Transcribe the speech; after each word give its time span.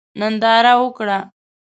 ننداره 0.19 0.73
وکړه. 0.81 1.19